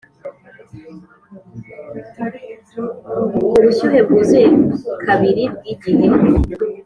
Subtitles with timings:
[3.47, 4.47] ubushyuhe-bwuzuye
[5.05, 6.07] kabiri bwigihe